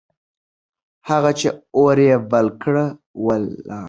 [1.09, 1.47] هغه چې
[1.77, 2.75] اور يې بل کړ،
[3.25, 3.77] ولاړ.